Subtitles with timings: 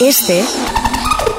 [0.00, 0.44] Este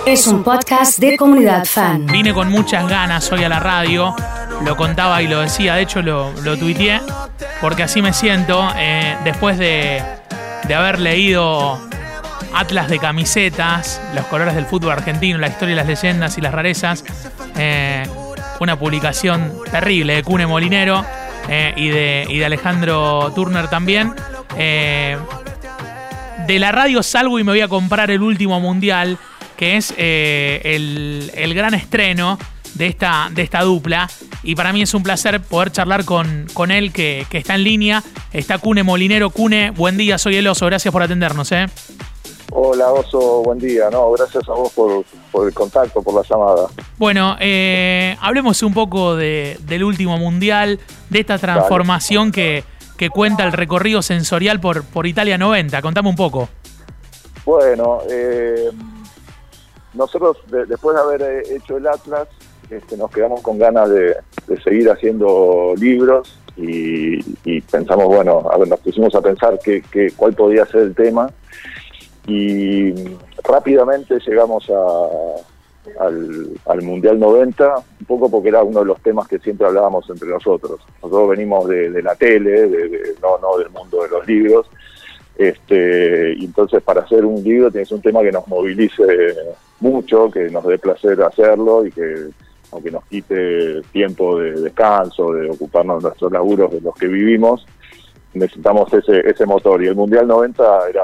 [0.06, 2.06] es un podcast de comunidad fan.
[2.06, 4.16] Vine con muchas ganas hoy a la radio,
[4.64, 7.02] lo contaba y lo decía, de hecho lo, lo tuiteé,
[7.62, 10.04] porque así me siento eh, después de,
[10.68, 11.80] de haber leído
[12.54, 16.54] Atlas de camisetas, los colores del fútbol argentino, la historia y las leyendas y las
[16.54, 17.04] rarezas.
[17.56, 18.08] eh,
[18.60, 21.06] una publicación terrible de Cune Molinero
[21.48, 24.14] eh, y, de, y Alejandro Turner también.
[24.58, 25.18] Eh,
[26.50, 29.20] de la radio salgo y me voy a comprar el último mundial,
[29.56, 32.40] que es eh, el, el gran estreno
[32.74, 34.10] de esta, de esta dupla.
[34.42, 37.64] Y para mí es un placer poder charlar con, con él, que, que está en
[37.64, 38.04] línea.
[38.34, 39.30] Está Cune Molinero.
[39.30, 40.66] Cune, buen día, soy el oso.
[40.66, 41.52] Gracias por atendernos.
[41.52, 41.68] ¿eh?
[42.52, 43.92] Hola Oso, buen día.
[43.92, 46.68] No, gracias a vos por, por el contacto, por la llamada.
[46.98, 50.80] Bueno, eh, hablemos un poco de, del último mundial,
[51.12, 52.64] de esta transformación que,
[53.00, 55.82] que cuenta el recorrido sensorial por, por Italia 90.
[55.82, 56.50] Contame un poco.
[57.46, 58.70] Bueno, eh,
[59.94, 62.28] nosotros de- después de haber eh, hecho el Atlas,
[62.70, 64.18] este, nos quedamos con ganas de,
[64.66, 69.82] seguir haciendo libros y, pensamos, bueno, a ver, nos pusimos a pensar que,
[70.18, 71.32] cuál podía ser el tema
[72.28, 72.94] y
[73.46, 75.42] rápidamente llegamos a,
[76.00, 80.10] al, al Mundial 90, un poco porque era uno de los temas que siempre hablábamos
[80.10, 80.80] entre nosotros.
[81.02, 84.68] Nosotros venimos de, la tele, de- de- no, no del mundo de los libros,
[85.38, 89.04] este, y entonces para hacer un libro tienes un tema que nos movilice
[89.80, 92.28] mucho, que nos dé placer hacerlo y que
[92.72, 97.66] aunque nos quite tiempo de descanso, de ocuparnos de nuestros laburos de los que vivimos,
[98.34, 99.82] necesitamos ese, ese motor.
[99.84, 101.02] Y el Mundial 90 era,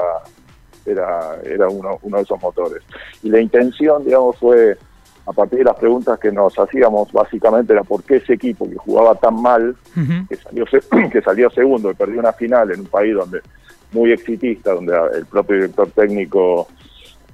[0.86, 2.82] era, era uno, uno de esos motores.
[3.22, 4.76] Y la intención, digamos, fue,
[5.26, 8.76] a partir de las preguntas que nos hacíamos, básicamente era por qué ese equipo que
[8.76, 9.76] jugaba tan mal,
[10.28, 10.64] que salió,
[11.12, 13.40] que salió segundo y perdió una final en un país donde
[13.92, 16.68] muy exitista, donde el propio director técnico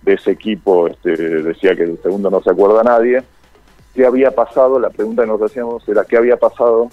[0.02, 3.22] de ese equipo este, decía que el segundo no se acuerda nadie,
[3.94, 4.78] ¿qué había pasado?
[4.78, 6.88] La pregunta que nos hacíamos era ¿qué había pasado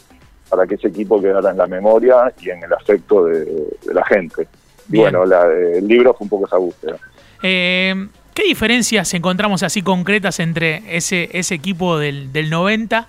[0.49, 4.05] para que ese equipo quedara en la memoria y en el afecto de, de la
[4.05, 4.47] gente?
[4.91, 6.97] Y bueno, la- el libro fue un poco esa búsqueda.
[7.43, 13.07] Eh, ¿Qué diferencias encontramos así concretas entre ese, ese equipo del, del 90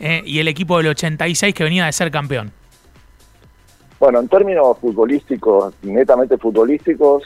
[0.00, 2.50] eh, y el equipo del 86 que venía de ser campeón?
[4.00, 7.22] Bueno, en términos futbolísticos, netamente futbolísticos,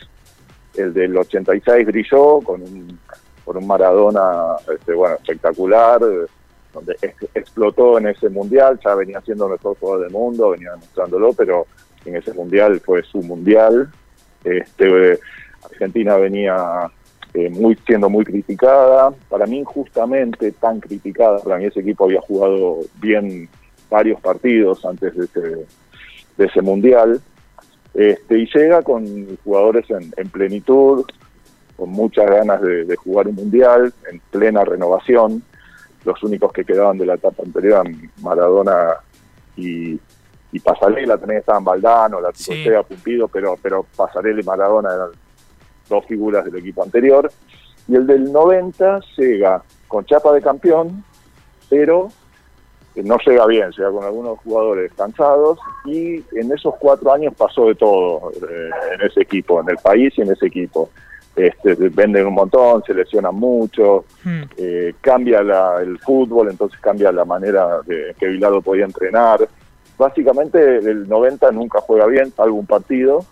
[0.76, 2.98] el del 86 brilló con un,
[3.44, 6.00] con un Maradona este, bueno, espectacular,
[6.74, 10.72] donde ex- explotó en ese mundial, ya venía siendo el mejor jugador del mundo, venía
[10.72, 11.66] demostrándolo, pero
[12.06, 13.90] en ese mundial fue su mundial.
[14.44, 15.18] Este,
[15.64, 16.90] Argentina venía
[17.34, 22.20] eh, muy siendo muy criticada, para mí injustamente tan criticada, para mí ese equipo había
[22.20, 23.48] jugado bien
[23.90, 25.66] varios partidos antes de ese,
[26.36, 27.20] de ese mundial,
[27.94, 31.04] este, y llega con jugadores en, en plenitud,
[31.76, 35.42] con muchas ganas de, de jugar un mundial, en plena renovación.
[36.04, 38.94] Los únicos que quedaban de la etapa anterior eran Maradona
[39.56, 39.98] y,
[40.52, 42.50] y Pasarela, también estaban Valdano, la Sí.
[42.52, 45.08] Ticosea, Pumpido, pero, pero Pasarela y Maradona eran
[45.88, 47.30] dos figuras del equipo anterior.
[47.88, 51.04] Y el del 90 llega con chapa de campeón,
[51.68, 52.08] pero
[52.94, 57.66] eh, no llega bien, llega con algunos jugadores cansados y en esos cuatro años pasó
[57.66, 60.90] de todo eh, en ese equipo, en el país y en ese equipo.
[61.36, 64.44] Este, venden un montón, se lesionan mucho, Hmm.
[64.56, 69.46] eh, cambia la- el fútbol, entonces cambia la manera de que Bilardo podía entrenar.
[69.98, 73.24] Básicamente el 90 nunca juega bien, salvo un partido,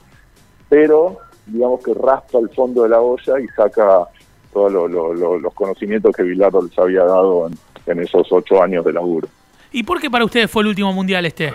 [0.69, 4.05] pero digamos que raspa el fondo de la olla y saca
[4.53, 8.63] todos lo- lo- lo- los conocimientos que Bilardo les había dado en, en esos ocho
[8.63, 9.29] años de laburo.
[9.73, 11.53] ¿Y por qué para ustedes fue el último mundial este?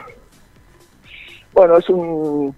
[1.53, 2.55] Bueno, es un...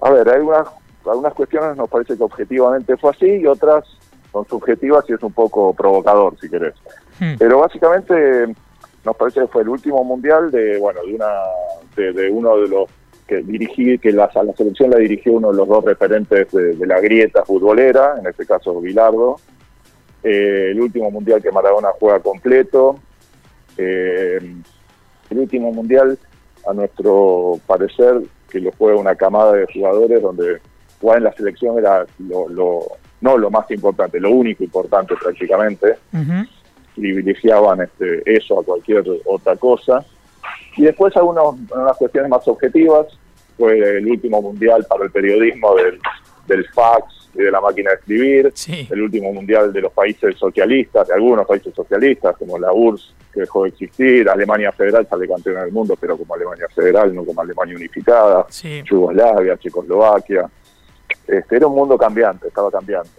[0.00, 0.68] A ver, hay algunas,
[1.04, 3.84] algunas cuestiones nos parece que objetivamente fue así y otras
[4.30, 6.74] son subjetivas y es un poco provocador, si querés.
[7.18, 7.34] Hmm.
[7.38, 8.54] Pero básicamente
[9.04, 11.28] nos parece que fue el último mundial de, bueno, de una
[11.96, 12.88] de, de uno de los
[13.28, 16.98] que dirigí, que la, la selección la dirigió uno de los dos referentes de, la
[16.98, 19.36] grieta futbolera, en este caso Bilardo.
[20.24, 22.98] Eh, el último mundial que Maradona juega completo.
[23.76, 24.38] Eh,
[25.30, 26.18] el último mundial,
[26.66, 30.60] a nuestro parecer, que lo juega una camada de jugadores donde
[30.98, 32.82] jugar en la selección era lo,
[33.20, 35.96] no lo más importante, lo único importante prácticamente.
[36.98, 40.04] Privilegiaban este, eso a cualquier otra cosa.
[40.76, 43.06] Y después algunos, unas cuestiones más objetivas,
[43.56, 45.98] fue el último mundial para el periodismo del,
[46.46, 48.86] del fax y de la máquina de escribir, Sí.
[48.90, 53.40] el último mundial de los países socialistas, de algunos países socialistas, como la URSS, que
[53.40, 57.40] dejó de existir, Alemania Federal sale campeona del mundo, pero como Alemania Federal, no como
[57.42, 58.82] Alemania Unificada, Sí.
[58.88, 60.48] Yugoslavia, Checoslovaquia.
[61.26, 63.10] Este, era un mundo cambiante, estaba cambiando.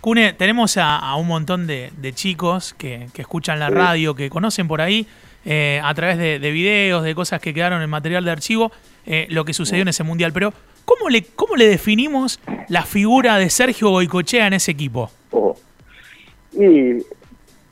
[0.00, 5.06] Cune, tenemos a, un montón de, chicos que, escuchan la radio, que conocen por ahí,
[5.44, 8.72] eh, a través de, videos, de cosas que quedaron en material de archivo,
[9.06, 10.32] eh, lo que sucedió en ese mundial.
[10.32, 10.52] Pero,
[10.84, 15.10] ¿cómo le, ¿cómo le definimos la figura de Sergio Goicochea en ese equipo?
[15.30, 15.56] Oh.
[16.52, 17.04] Y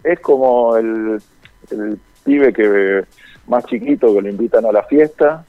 [0.05, 1.20] es como el,
[1.70, 3.05] el pibe que
[3.46, 5.44] más chiquito que lo invitan a la fiesta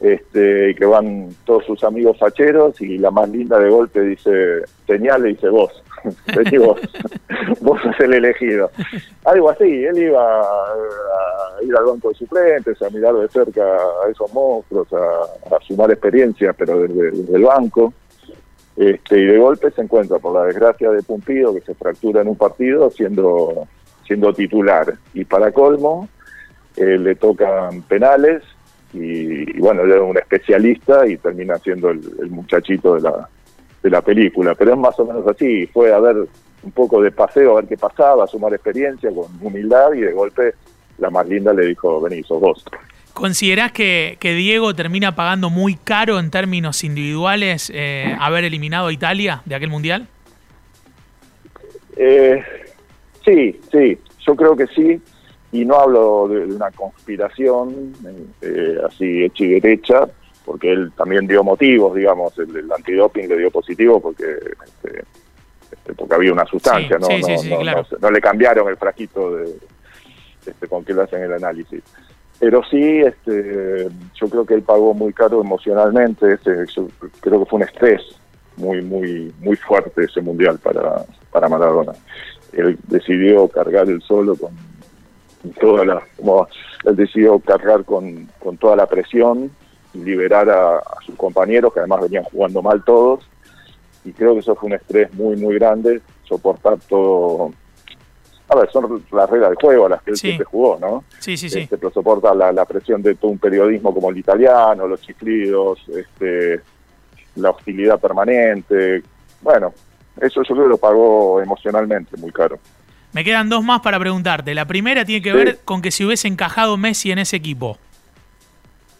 [0.00, 4.62] este, y que van todos sus amigos facheros y la más linda de golpe dice,
[4.86, 5.82] señale, dice vos,
[6.58, 6.80] vos,
[7.60, 8.70] vos sos el elegido.
[9.24, 14.10] Algo así, él iba a, ir al banco de suplentes, a mirar de cerca a
[14.10, 17.92] esos monstruos, a, sumar experiencia, pero desde, el banco.
[18.76, 22.28] Este, y de golpe se encuentra, por la desgracia de Pumpido, que se fractura en
[22.28, 23.66] un partido siendo,
[24.06, 24.94] siendo titular.
[25.14, 26.08] Y para colmo,
[26.76, 28.42] eh, le tocan penales
[28.92, 33.28] y, bueno, era un especialista y termina siendo el, muchachito de la,
[33.84, 34.54] de la película.
[34.54, 36.16] Pero es más o menos así, fue a ver
[36.62, 40.12] un poco de paseo, a ver qué pasaba, a sumar experiencia con humildad y de
[40.12, 40.54] golpe
[40.98, 42.64] la más linda le dijo, vení, sos vos.
[43.12, 48.92] ¿Considerás que, que Diego termina pagando muy caro en términos individuales eh, haber eliminado a
[48.92, 50.08] Italia de aquel mundial?
[51.96, 52.42] Eh,
[53.24, 55.00] sí, sí, yo creo que sí
[55.52, 57.92] y no hablo de, una conspiración
[58.40, 60.08] eh, así hecha y derecha,
[60.44, 65.04] porque él también dio motivos, digamos, el, antidoping le dio positivo porque este,
[65.72, 67.08] este, porque había una sustancia, ¿no?
[68.00, 69.56] no, le cambiaron el frasquito de,
[70.46, 71.82] este, con que le hacen el análisis.
[72.38, 76.88] Pero sí, este, yo creo que él pagó muy caro emocionalmente, este, yo
[77.20, 78.02] creo que fue un estrés
[78.56, 81.92] muy, muy, muy fuerte ese mundial para, para Maradona.
[82.52, 84.52] Él decidió cargar el solo con
[85.60, 86.46] toda la, como
[86.84, 89.50] él decidió cargar con, con toda la presión
[89.94, 93.26] liberar a, sus compañeros que además venían jugando mal todos.
[94.04, 97.52] Y creo que eso fue un estrés muy muy grande soportar todo.
[98.48, 101.34] A ver son las reglas del juego a las que él siempre jugó no sí
[101.34, 101.60] sí sí.
[101.60, 105.80] Este, pero soporta la, la, presión de todo un periodismo como el italiano los chiflidos
[105.88, 106.60] este
[107.36, 109.02] la hostilidad permanente.
[109.40, 109.72] Bueno
[110.20, 112.58] eso yo creo que lo pagó emocionalmente muy caro.
[113.12, 114.54] Me quedan dos más para preguntarte.
[114.54, 117.78] La primera tiene que ver con que si hubiese encajado Messi en ese equipo.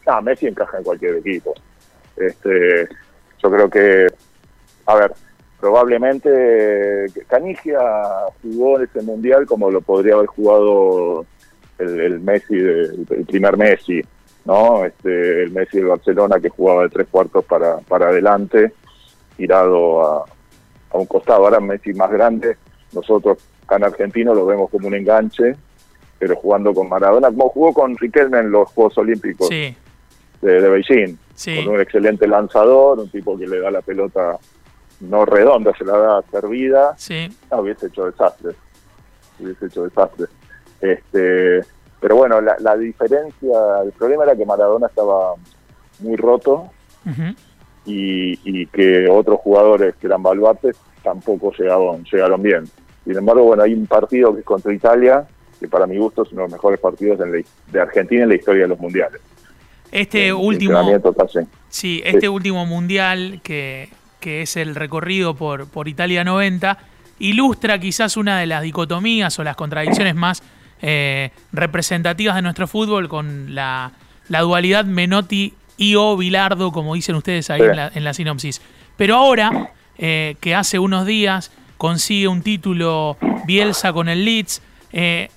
[0.06, 1.54] Ah, Messi encaja en cualquier equipo.
[2.16, 2.88] Este,
[3.42, 4.06] yo creo que,
[4.86, 5.12] a ver,
[5.60, 7.80] probablemente Canigia
[8.42, 11.26] jugó ese mundial como lo podría haber jugado
[11.78, 14.02] el, Messi, el, primer Messi,
[14.44, 14.84] ¿no?
[14.84, 18.72] Este, el Messi de Barcelona que jugaba de tres cuartos para, para adelante,
[19.36, 20.24] tirado a,
[20.90, 21.44] a un costado.
[21.44, 22.56] Ahora Messi más grande,
[22.92, 25.56] nosotros acá en Argentina lo vemos como un enganche,
[26.18, 29.48] pero jugando con Maradona, como jugó con Riquelme en los Juegos Olímpicos
[30.44, 31.16] de, Beijing,
[31.64, 34.38] con un excelente lanzador, un tipo que le da la pelota
[35.00, 36.96] no redonda, se la da servida,
[37.50, 38.52] no, hubiese hecho desastre,
[39.40, 40.26] hubiese hecho desastre.
[40.80, 41.60] Este,
[42.00, 45.34] pero bueno, la, diferencia, el problema era que Maradona estaba
[46.00, 46.70] muy roto
[47.86, 52.64] y, y, que otros jugadores que eran baluartes tampoco llegaron, llegaron bien.
[53.04, 55.26] Sin embargo, bueno, hay un partido que es contra Italia,
[55.58, 58.62] que para mi gusto es uno de los mejores partidos de Argentina en la historia
[58.62, 59.20] de los mundiales.
[59.94, 60.82] Este último,
[61.68, 66.78] sí, este último mundial que, que es el recorrido por, por Italia 90
[67.20, 70.42] ilustra quizás una de las dicotomías o las contradicciones más
[70.82, 73.92] eh, representativas de nuestro fútbol con la,
[74.28, 78.60] la dualidad Menotti y o Bilardo, como dicen ustedes ahí en, la, en, la, sinopsis.
[78.96, 84.60] Pero ahora, eh, que hace unos días consigue un título Bielsa con el Leeds.
[84.92, 85.28] Eh,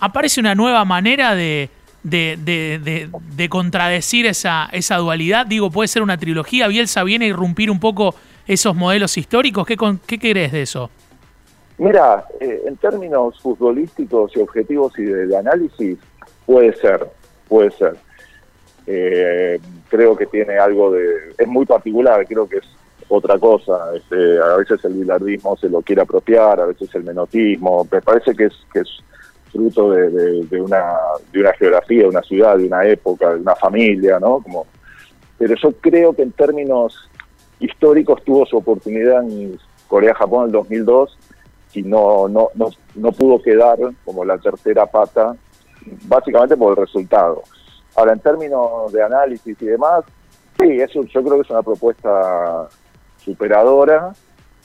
[0.00, 1.70] aparece una nueva manera de,
[2.02, 5.46] de, contradecir esa, esa dualidad.
[5.46, 6.68] Digo, puede ser una trilogía.
[6.68, 8.14] Bielsa viene a irrumpir un poco
[8.46, 9.66] esos modelos históricos.
[9.66, 10.90] ¿Qué, qué querés de eso?
[11.78, 15.98] Mira, eh, en términos futbolísticos y objetivos y de, análisis,
[16.46, 17.08] puede ser,
[17.48, 17.96] puede ser.
[18.86, 21.34] Eh, creo que tiene algo de...
[21.38, 22.64] Es muy particular, creo que es
[23.08, 23.94] otra cosa.
[23.94, 27.86] Este, a veces el bilardismo se lo quiere apropiar, a veces el menotismo.
[27.90, 28.88] Me parece que es, que es
[29.52, 30.96] fruto de, una,
[31.30, 34.40] de una geografía, de una ciudad, de una época, de una familia, ¿no?
[34.40, 34.66] Como,
[35.38, 37.08] pero yo creo que en términos
[37.60, 41.18] históricos tuvo su oportunidad en Corea-Japón en el 2002
[41.74, 45.34] y no, no, no, no pudo quedar como la tercera pata,
[46.06, 47.42] básicamente por el resultado.
[47.94, 50.04] Ahora, en términos de análisis y demás,
[50.58, 52.68] sí, eso yo creo que es una propuesta
[53.18, 54.12] superadora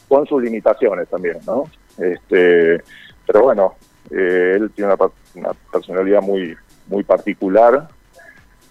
[0.07, 1.65] con sus limitaciones también, ¿no?
[1.97, 2.81] Este,
[3.25, 3.75] pero bueno,
[4.11, 4.93] eh, él tiene
[5.35, 6.55] una, personalidad muy,
[6.87, 7.87] muy particular,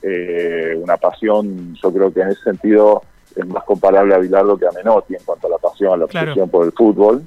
[0.03, 3.03] eh, una pasión, yo creo que en ese sentido
[3.35, 6.05] es más comparable a Bilardo que a Menotti en cuanto a la pasión, a la
[6.07, 7.23] obsesión por el fútbol.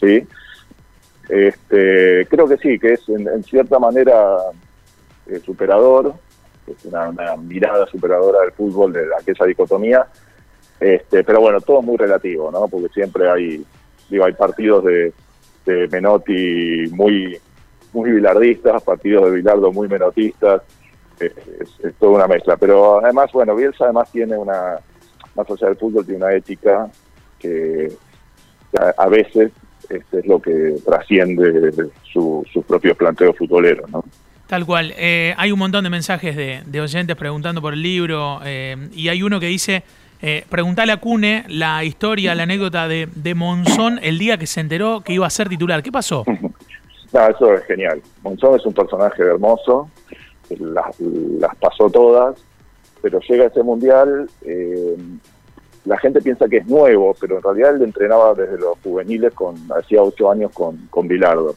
[0.00, 0.26] ¿sí?
[1.28, 4.36] Este, creo que sí, que es en, cierta manera
[5.26, 6.14] eh, superador,
[6.66, 10.06] es una, mirada superadora del fútbol, de aquella dicotomía,
[10.80, 12.68] este, pero bueno, todo muy relativo, ¿no?
[12.68, 13.64] Porque siempre hay,
[14.08, 15.12] digo, hay partidos de,
[15.90, 17.38] Menotti muy,
[17.92, 20.62] muy bilardistas, partidos de Bilardo muy menotistas,
[21.18, 21.32] es,
[21.98, 22.56] toda una mezcla.
[22.56, 24.78] Pero además, bueno, Bielsa además tiene una,
[25.34, 26.88] más allá del fútbol, tiene una ética
[27.38, 27.92] que
[28.96, 29.52] a, veces
[29.88, 31.72] este, es lo que trasciende
[32.12, 34.04] sus su propios planteos futboleros, ¿no?
[34.46, 34.94] Tal cual.
[34.96, 39.22] Eh, hay un montón de mensajes de, oyentes preguntando por el libro eh, y hay
[39.22, 39.82] uno que dice,
[40.22, 44.60] eh, preguntale a Cune la historia, la anécdota de, de Monzón el día que se
[44.60, 45.82] enteró que iba a ser titular.
[45.82, 46.24] ¿Qué pasó?
[47.12, 48.00] no, eso es genial.
[48.22, 49.90] Monzón es un personaje hermoso,
[50.58, 52.36] las, las pasó todas,
[53.02, 54.96] pero llega ese mundial, eh,
[55.84, 59.54] la gente piensa que es nuevo, pero en realidad él entrenaba desde los juveniles, con
[59.76, 61.54] hacía ocho años con, con Bilardo.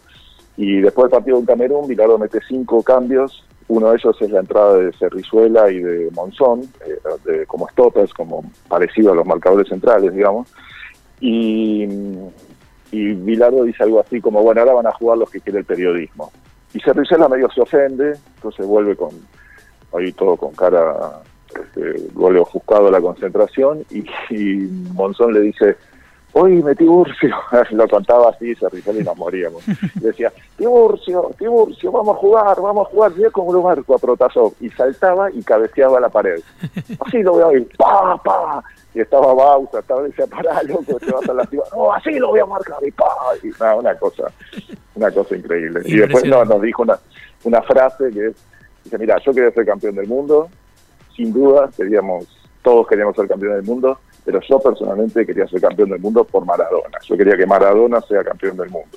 [0.58, 3.44] Y después del partido en Camerún, Bilardo mete cinco cambios.
[3.70, 8.44] Uno de ellos es la entrada de Cerrizuela y de Monzón, eh, como stoppers, como
[8.68, 10.52] parecido a los marcadores centrales, digamos.
[11.22, 11.88] Y,
[12.92, 15.66] y Bilardo dice algo así como, bueno, ahora van a jugar los que quiere el
[15.66, 16.32] periodismo.
[16.74, 19.12] Y Cerrizuela medio se ofende, entonces vuelve con
[19.96, 24.04] ahí todo con cara, este, vuelve ofuscado la concentración y
[24.94, 25.78] Monzón le dice,
[26.40, 27.36] hoy me Tiburcio,
[27.72, 29.64] lo contaba así, se rizó y nos moríamos.
[29.96, 34.54] decía, Tiburcio, Tiburcio, vamos a jugar, vamos a jugar, bien como lo marco a Protasov.
[34.60, 36.40] Y saltaba y cabeceaba la pared.
[37.06, 38.64] Así lo voy a ver, pa, pa.
[38.94, 41.68] Y estaba Bausa, estaba decía, pará, loco, te vas a lastimar.
[41.76, 43.06] No, así lo voy a marcar, y pa.
[43.44, 44.32] Y nada, una cosa,
[44.96, 45.82] una cosa increíble.
[45.86, 46.98] Y después no, nos dijo una,
[47.44, 48.36] una frase que es,
[48.84, 50.50] dice, mira, yo quería ser campeón del mundo,
[51.16, 52.26] sin duda, queríamos,
[52.64, 54.00] todos queríamos ser campeón del mundo,
[54.30, 57.00] pero yo personalmente quería ser campeón del mundo por Maradona.
[57.04, 58.96] Yo quería que Maradona sea campeón del mundo.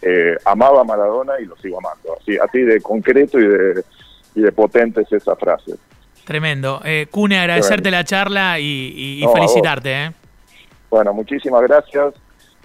[0.00, 2.16] Eh, amaba a Maradona y lo sigo amando.
[2.18, 3.84] Así, así de concreto y de,
[4.36, 5.74] y de potente es esa frase.
[6.24, 6.80] Tremendo.
[6.82, 10.04] Eh, Cune, agradecerte la charla y, felicitarte.
[10.06, 10.12] Eh.
[10.88, 12.14] Bueno, muchísimas gracias.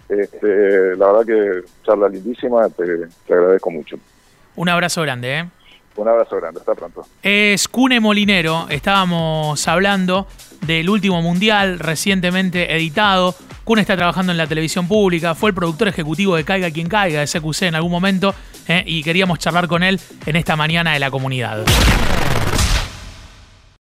[0.08, 2.86] Este, la verdad que charla lindísima, te,
[3.28, 3.98] te agradezco mucho.
[4.56, 5.40] Un abrazo grande.
[5.40, 5.46] ¿eh?
[5.96, 7.06] Un abrazo grande, hasta pronto.
[7.24, 10.28] Es Cune Molinero, estábamos hablando
[10.66, 13.36] del último mundial recientemente editado.
[13.64, 17.22] Cune está trabajando en la televisión pública, fue el productor ejecutivo de Caiga quien caiga,
[17.22, 18.36] de CQC en algún momento,
[18.68, 21.64] eh, y queríamos charlar con él en esta mañana de la comunidad.